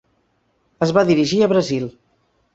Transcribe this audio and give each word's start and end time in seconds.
Es 0.85 0.93
va 0.99 1.03
dirigir 1.11 1.43
a 1.43 1.51
Brasil. 1.53 1.87